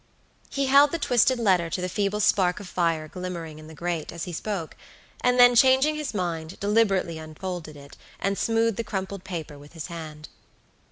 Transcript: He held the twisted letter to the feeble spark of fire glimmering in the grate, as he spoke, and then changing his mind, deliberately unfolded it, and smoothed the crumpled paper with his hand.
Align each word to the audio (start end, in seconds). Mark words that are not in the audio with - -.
He 0.49 0.65
held 0.65 0.91
the 0.91 0.97
twisted 0.97 1.37
letter 1.37 1.69
to 1.69 1.79
the 1.79 1.87
feeble 1.87 2.19
spark 2.21 2.59
of 2.59 2.67
fire 2.67 3.07
glimmering 3.07 3.59
in 3.59 3.67
the 3.67 3.75
grate, 3.75 4.11
as 4.11 4.23
he 4.23 4.33
spoke, 4.33 4.75
and 5.23 5.39
then 5.39 5.53
changing 5.55 5.93
his 5.93 6.11
mind, 6.11 6.59
deliberately 6.59 7.19
unfolded 7.19 7.77
it, 7.77 7.97
and 8.19 8.35
smoothed 8.35 8.77
the 8.77 8.83
crumpled 8.83 9.23
paper 9.23 9.59
with 9.59 9.73
his 9.73 9.89
hand. 9.93 10.27